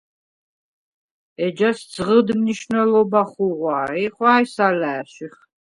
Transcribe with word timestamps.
ეჯას 1.45 1.77
ძღჷდ 1.93 2.27
მნიშუ̂ნელობა 2.39 3.21
ხუღუ̂ა 3.31 3.79
ი 4.03 4.05
ხუ̂ა̈ჲს 4.15 4.55
ალა̄̈შიხ. 4.67 5.35